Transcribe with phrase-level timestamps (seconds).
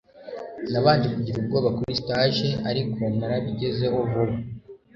[0.71, 4.35] Nabanje kugira ubwoba kuri stage ariko narabigezeho vuba